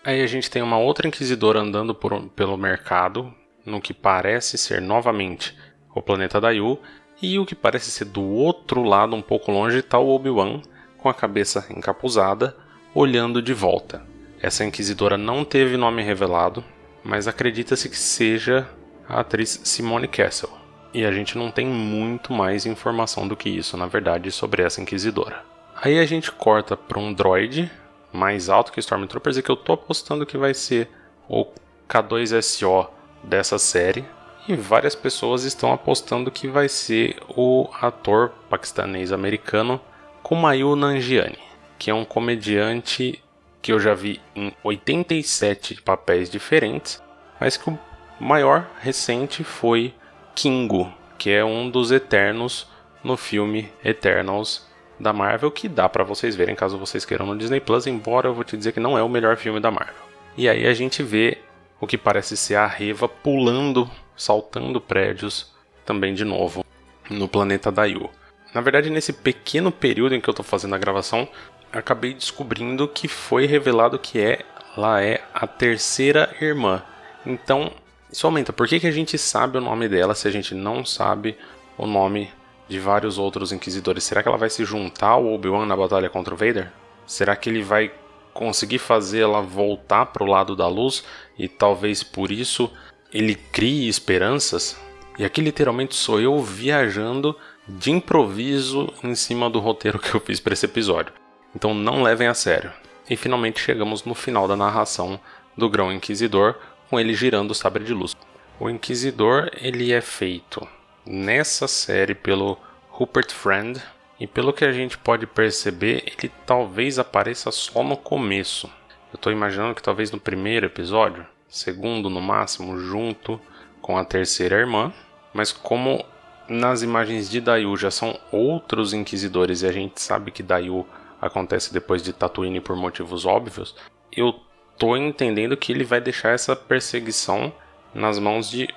[0.05, 4.83] Aí a gente tem uma outra inquisidora andando por, pelo mercado, no que parece ser
[4.83, 5.57] novamente
[5.95, 6.79] o planeta Dayu,
[7.23, 10.61] e o que parece ser do outro lado, um pouco longe, está o Obi-Wan
[10.99, 12.55] com a cabeça encapuzada,
[12.95, 14.05] olhando de volta.
[14.43, 16.63] Essa inquisidora não teve nome revelado,
[17.03, 18.69] mas acredita-se que seja
[19.09, 20.68] a atriz Simone Castle.
[20.93, 24.81] E a gente não tem muito mais informação do que isso, na verdade, sobre essa
[24.81, 25.45] inquisidora.
[25.77, 27.71] Aí a gente corta para um droid
[28.13, 30.89] mais alto que Stormtroopers e que eu tô apostando que vai ser
[31.29, 31.47] o
[31.89, 32.89] K2SO
[33.23, 34.05] dessa série.
[34.49, 39.79] E várias pessoas estão apostando que vai ser o ator paquistanês-americano
[40.23, 41.39] Kumail Nanjiani,
[41.79, 43.23] que é um comediante
[43.61, 47.03] que eu já vi em 87 papéis diferentes,
[47.39, 47.79] mas que o
[48.19, 49.95] maior recente foi
[50.39, 52.69] Kingo, que é um dos Eternos
[53.03, 54.65] no filme Eternals
[54.99, 58.35] da Marvel, que dá para vocês verem caso vocês queiram no Disney Plus, embora eu
[58.35, 59.97] vou te dizer que não é o melhor filme da Marvel.
[60.37, 61.39] E aí a gente vê
[61.81, 65.53] o que parece ser a Reva pulando, saltando prédios
[65.85, 66.65] também de novo
[67.11, 68.09] no planeta Dayu.
[68.55, 71.29] Na verdade, nesse pequeno período em que eu estou fazendo a gravação,
[71.73, 74.45] acabei descobrindo que foi revelado que é,
[74.77, 76.81] ela é a terceira irmã.
[77.27, 77.73] Então,
[78.11, 78.53] isso aumenta.
[78.53, 81.37] Por que, que a gente sabe o nome dela se a gente não sabe
[81.77, 82.31] o nome
[82.69, 84.05] de vários outros inquisidores?
[84.05, 86.73] Será que ela vai se juntar ao Obi-Wan na batalha contra o Vader?
[87.07, 87.93] Será que ele vai
[88.33, 91.05] conseguir fazer ela voltar para o lado da luz
[91.39, 92.71] e talvez por isso
[93.13, 94.79] ele crie esperanças?
[95.19, 100.41] E aqui literalmente sou eu viajando de improviso em cima do roteiro que eu fiz
[100.41, 101.13] para esse episódio.
[101.55, 102.73] Então não levem a sério.
[103.11, 105.19] E finalmente chegamos no final da narração
[105.57, 106.55] do Grão Inquisidor,
[106.89, 108.17] com ele girando o sabre de luz.
[108.59, 110.67] O Inquisidor ele é feito
[111.07, 113.81] nessa série pelo Rupert Friend
[114.19, 118.67] e pelo que a gente pode perceber, ele talvez apareça só no começo.
[119.13, 123.41] Eu estou imaginando que talvez no primeiro episódio, segundo no máximo, junto
[123.81, 124.93] com a terceira irmã,
[125.33, 126.05] mas como
[126.49, 130.85] nas imagens de Dayu já são outros inquisidores e a gente sabe que Dayu
[131.21, 133.75] acontece depois de Tatooine por motivos óbvios,
[134.11, 134.35] eu
[134.79, 137.53] tô entendendo que ele vai deixar essa perseguição
[137.93, 138.69] nas mãos de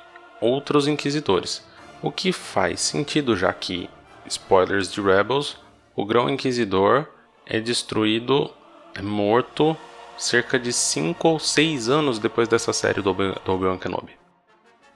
[0.42, 1.64] outros inquisidores.
[2.02, 3.90] O que faz sentido, já que,
[4.26, 5.58] spoilers de Rebels,
[5.96, 7.06] o Grão Inquisidor
[7.46, 8.50] é destruído,
[8.96, 9.78] é morto
[10.18, 14.14] cerca de 5 ou 6 anos depois dessa série do Obi-Wan Kenobi.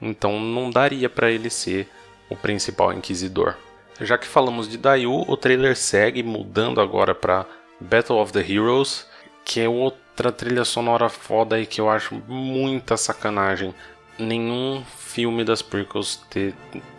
[0.01, 1.87] Então não daria para ele ser
[2.29, 3.55] o principal inquisidor.
[4.01, 7.45] Já que falamos de Dayu, o trailer segue mudando agora para
[7.79, 9.07] Battle of the Heroes,
[9.45, 13.73] que é outra trilha sonora foda e que eu acho muita sacanagem.
[14.17, 16.53] Nenhum filme das prequels ter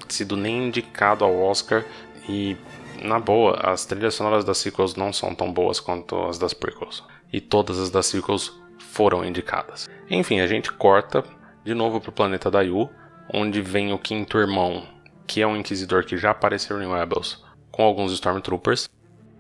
[0.09, 1.85] sido nem indicado ao Oscar
[2.29, 2.57] e
[3.03, 7.05] na boa, as trilhas sonoras das sequels não são tão boas quanto as das prequels.
[7.33, 9.89] E todas as das sequels foram indicadas.
[10.09, 11.25] Enfim, a gente corta
[11.65, 12.89] de novo pro planeta Dayu,
[13.33, 14.87] onde vem o quinto irmão
[15.27, 18.89] que é um inquisidor que já apareceu em Rebels com alguns Stormtroopers.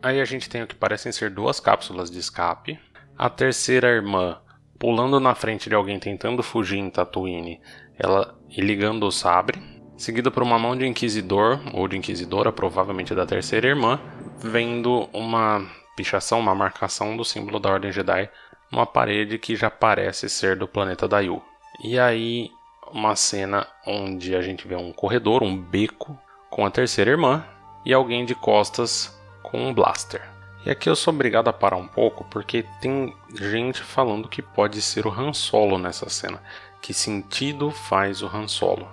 [0.02, 2.78] Aí a gente tem o que parecem ser duas cápsulas de escape.
[3.18, 4.38] A terceira irmã
[4.78, 7.60] pulando na frente de alguém tentando fugir em Tatooine,
[7.98, 9.60] ela e ligando o sabre.
[9.96, 13.98] Seguida por uma mão de inquisidor ou de inquisidora, provavelmente da terceira irmã,
[14.38, 18.28] vendo uma pichação, uma marcação do símbolo da Ordem Jedi
[18.70, 21.40] numa parede que já parece ser do planeta Dayu.
[21.82, 22.50] E aí
[22.92, 26.18] uma cena onde a gente vê um corredor, um beco,
[26.50, 27.44] com a terceira irmã
[27.84, 30.35] e alguém de costas com um blaster.
[30.66, 34.82] E aqui eu sou obrigado a parar um pouco porque tem gente falando que pode
[34.82, 36.42] ser o Han Solo nessa cena.
[36.82, 38.88] Que sentido faz o Han Solo?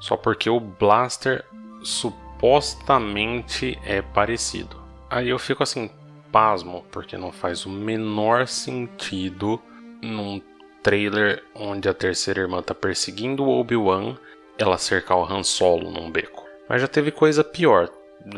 [0.00, 1.44] Só porque o blaster
[1.84, 4.76] supostamente é parecido.
[5.08, 5.88] Aí eu fico assim,
[6.32, 9.62] pasmo, porque não faz o menor sentido
[10.02, 10.42] num
[10.82, 14.16] trailer onde a terceira irmã tá perseguindo o Obi-Wan,
[14.58, 16.44] ela cercar o Han Solo num beco.
[16.68, 17.88] Mas já teve coisa pior.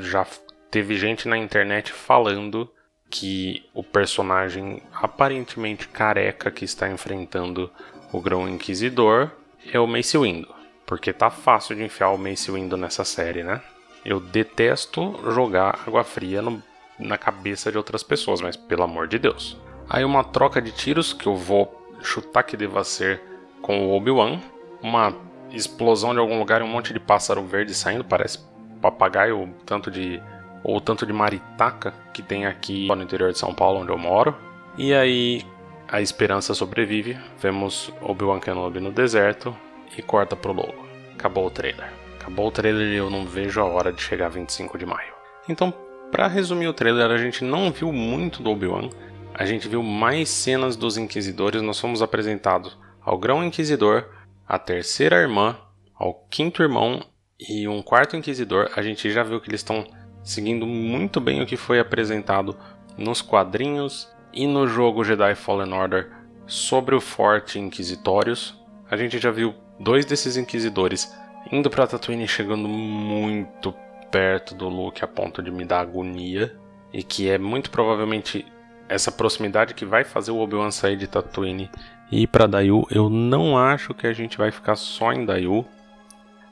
[0.01, 0.27] Já
[0.70, 2.70] teve gente na internet falando
[3.09, 7.70] que o personagem aparentemente careca que está enfrentando
[8.12, 9.30] o Grão Inquisidor
[9.72, 10.48] é o Mace Windu.
[10.87, 13.61] Porque tá fácil de enfiar o Mace Windu nessa série, né?
[14.04, 16.62] Eu detesto jogar água fria no
[17.00, 19.56] na cabeça de outras pessoas, mas pelo amor de Deus.
[19.88, 23.20] Aí uma troca de tiros que eu vou chutar que deva ser
[23.62, 24.40] com o Obi-Wan,
[24.83, 25.14] uma
[25.50, 28.38] explosão de algum lugar e um monte de pássaro verde saindo, parece
[28.80, 30.22] papagaio, tanto de
[30.62, 34.37] ou tanto de maritaca que tem aqui no interior de São Paulo, onde eu moro.
[34.77, 35.44] E aí
[35.88, 37.18] a esperança sobrevive.
[37.38, 39.57] Vemos Obi-Wan Kenobi no deserto
[39.96, 40.87] e corta pro logo.
[41.14, 41.92] Acabou o trailer.
[42.20, 45.12] Acabou o trailer e eu não vejo a hora de chegar 25 de maio.
[45.49, 45.75] Então,
[46.11, 48.90] para resumir o trailer, a gente não viu muito do Obi-Wan.
[49.35, 51.62] A gente viu mais cenas dos Inquisidores.
[51.62, 54.05] Nós fomos apresentados ao Grão Inquisidor,
[54.46, 55.57] a terceira irmã,
[55.94, 57.05] ao quinto irmão
[57.38, 58.70] e um quarto Inquisidor.
[58.77, 59.85] A gente já viu que eles estão
[60.22, 62.56] seguindo muito bem o que foi apresentado
[62.96, 66.11] nos quadrinhos e no jogo Jedi Fallen Order
[66.46, 68.59] sobre o Forte Inquisitórios.
[68.90, 71.12] A gente já viu dois desses Inquisidores
[71.50, 73.74] indo para Tatooine chegando muito
[74.11, 76.54] perto do Luke a ponto de me dar agonia
[76.92, 78.44] e que é muito provavelmente
[78.88, 81.70] essa proximidade que vai fazer o Obi-Wan sair de Tatooine
[82.11, 82.85] e ir para Dayu.
[82.90, 85.64] Eu não acho que a gente vai ficar só em Dayu.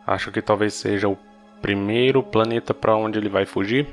[0.06, 1.18] Acho que talvez seja o
[1.60, 3.86] primeiro planeta para onde ele vai fugir.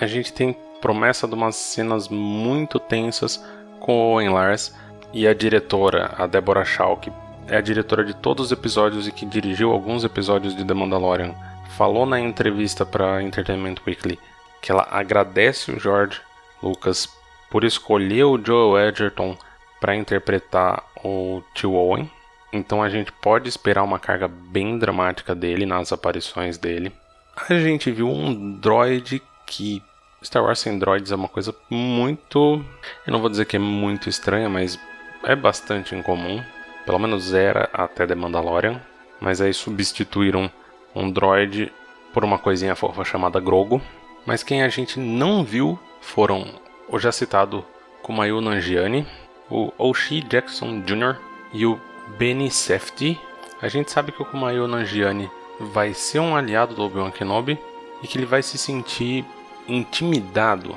[0.00, 3.42] A gente tem promessa de umas cenas muito tensas
[3.78, 4.74] com o Owen Lars
[5.12, 7.12] e a diretora, a Deborah Shaw, que
[7.48, 11.34] é a diretora de todos os episódios e que dirigiu alguns episódios de The Mandalorian,
[11.76, 14.18] falou na entrevista para Entertainment Weekly
[14.60, 16.20] que ela agradece o George
[16.62, 17.08] Lucas
[17.50, 19.36] por escolher o Joel Edgerton
[19.80, 22.08] para interpretar o Tio Owen.
[22.52, 26.92] Então a gente pode esperar uma carga bem dramática dele nas aparições dele
[27.36, 29.82] a gente viu um droid que
[30.22, 32.64] Star Wars sem droids é uma coisa muito.
[33.06, 34.78] Eu não vou dizer que é muito estranha, mas
[35.24, 36.42] é bastante incomum.
[36.84, 38.80] Pelo menos era até The Mandalorian.
[39.20, 40.50] Mas aí substituíram
[40.94, 41.72] um droid
[42.12, 43.80] por uma coisinha fofa chamada Grogu.
[44.26, 46.46] Mas quem a gente não viu foram
[46.88, 47.64] o já citado
[48.02, 49.06] Kumail Nanjiani,
[49.50, 51.16] o Oshie Jackson Jr.
[51.52, 51.80] e o
[52.18, 53.18] Benny Safdie.
[53.60, 57.58] A gente sabe que o Kumail Nanjiani vai ser um aliado do Obi-Wan Kenobi
[58.02, 59.24] e que ele vai se sentir
[59.68, 60.74] intimidado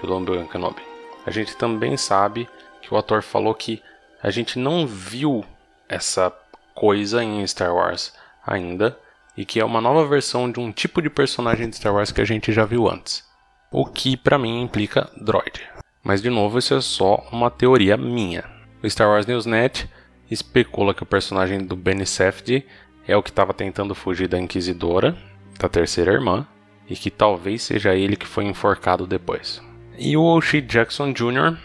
[0.00, 0.82] pelo Obi-Wan Kenobi.
[1.26, 2.48] A gente também sabe
[2.80, 3.82] que o ator falou que
[4.22, 5.44] a gente não viu
[5.88, 6.32] essa
[6.74, 8.12] coisa em Star Wars
[8.46, 8.98] ainda
[9.36, 12.20] e que é uma nova versão de um tipo de personagem de Star Wars que
[12.20, 13.24] a gente já viu antes.
[13.70, 15.60] O que para mim implica droid.
[16.02, 18.44] Mas de novo, isso é só uma teoria minha.
[18.82, 19.88] O Star Wars Newsnet
[20.30, 22.66] especula que o personagem do Benny Safdie
[23.08, 25.16] é o que estava tentando fugir da Inquisidora,
[25.58, 26.46] da terceira irmã,
[26.88, 29.62] e que talvez seja ele que foi enforcado depois.
[29.98, 31.56] E o O'Shea Jackson Jr.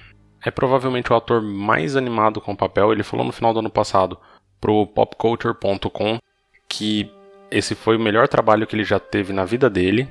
[0.41, 2.91] é provavelmente o ator mais animado com o papel.
[2.91, 4.17] Ele falou no final do ano passado
[4.59, 6.17] pro popculture.com
[6.67, 7.11] que
[7.51, 10.07] esse foi o melhor trabalho que ele já teve na vida dele,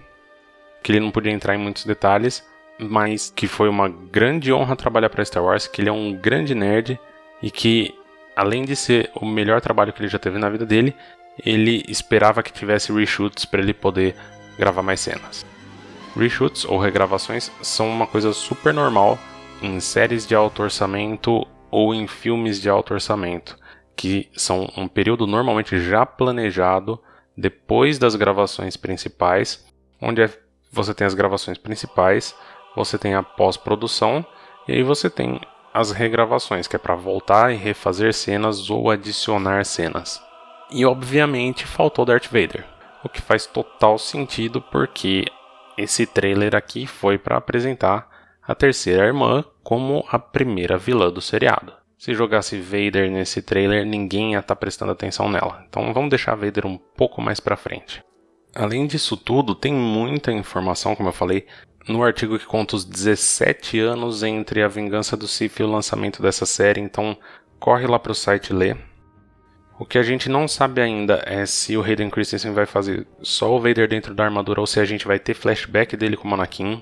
[0.83, 2.47] que ele não podia entrar em muitos detalhes,
[2.79, 6.55] mas que foi uma grande honra trabalhar para Star Wars, que ele é um grande
[6.55, 7.01] nerd
[7.43, 7.95] e que
[8.37, 10.95] além de ser o melhor trabalho que ele já teve na vida dele,
[11.45, 14.15] ele esperava que tivesse reshoots para ele poder
[14.59, 15.47] gravar mais cenas.
[16.17, 19.19] Reshoots ou regravações são uma coisa super normal
[19.63, 23.57] em séries de alto orçamento ou em filmes de alto orçamento,
[23.97, 27.01] que são um período normalmente já planejado
[27.37, 29.65] depois das gravações principais,
[30.01, 30.31] onde é,
[30.71, 32.35] você tem as gravações principais,
[32.77, 34.25] você tem a pós-produção
[34.69, 35.41] e aí você tem
[35.73, 40.21] as regravações, que é para voltar e refazer cenas ou adicionar cenas.
[40.73, 42.65] E obviamente faltou Darth Vader,
[43.05, 45.27] o que faz total sentido porque
[45.77, 48.09] esse trailer aqui foi para apresentar
[48.43, 51.75] a terceira irmã como a primeira vilã do seriado.
[51.99, 55.65] Se jogasse Vader nesse trailer, ninguém ia estar tá prestando atenção nela.
[55.69, 58.03] Então vamos deixar Vader um pouco mais para frente.
[58.55, 61.47] Além disso tudo, tem muita informação, como eu falei,
[61.89, 66.23] no artigo que conta os 17 anos entre a Vingança do Sith e o lançamento
[66.23, 67.17] dessa série, então
[67.61, 68.77] corre lá para o site ler.
[69.83, 73.53] O que a gente não sabe ainda é se o Hayden Christensen vai fazer só
[73.53, 76.81] o Vader dentro da armadura ou se a gente vai ter flashback dele como Anakin.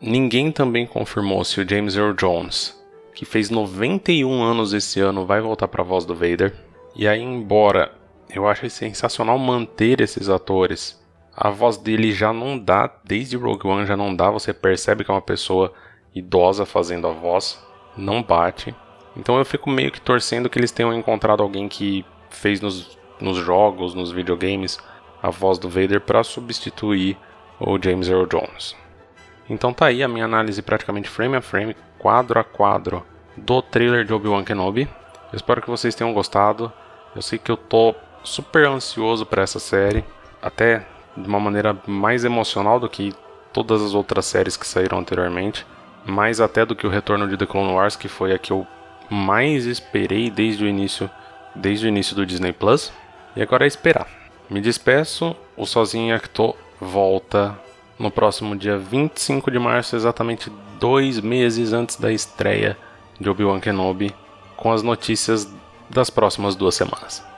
[0.00, 2.80] Ninguém também confirmou se o James Earl Jones,
[3.16, 6.54] que fez 91 anos esse ano, vai voltar para a voz do Vader.
[6.94, 7.90] E aí, embora
[8.30, 11.04] eu ache sensacional manter esses atores,
[11.36, 15.10] a voz dele já não dá, desde Rogue One já não dá, você percebe que
[15.10, 15.72] é uma pessoa
[16.14, 17.60] idosa fazendo a voz,
[17.96, 18.72] não bate.
[19.16, 23.38] Então eu fico meio que torcendo que eles tenham encontrado alguém que fez nos, nos
[23.38, 24.78] jogos, nos videogames,
[25.22, 27.16] a voz do Vader para substituir
[27.60, 28.76] o James Earl Jones.
[29.48, 33.04] Então tá aí a minha análise praticamente frame a frame, quadro a quadro
[33.36, 34.88] do trailer de Obi-Wan Kenobi.
[35.32, 36.72] Eu espero que vocês tenham gostado.
[37.14, 40.04] Eu sei que eu tô super ansioso para essa série,
[40.40, 40.86] até
[41.16, 43.12] de uma maneira mais emocional do que
[43.52, 45.64] todas as outras séries que saíram anteriormente,
[46.04, 48.66] mais até do que o retorno de The Clone Wars, que foi a que eu
[49.10, 51.10] mais esperei desde o início,
[51.54, 52.92] desde o início do Disney Plus.
[53.36, 54.06] E agora é esperar.
[54.48, 57.58] Me despeço, o Sozinho em Acto volta
[57.98, 62.76] no próximo dia 25 de março, exatamente dois meses antes da estreia
[63.18, 64.14] de Obi-Wan Kenobi,
[64.56, 65.48] com as notícias
[65.88, 67.33] das próximas duas semanas.